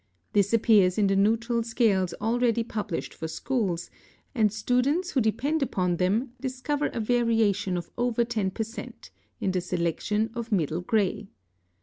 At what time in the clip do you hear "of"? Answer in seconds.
7.77-7.91, 10.33-10.51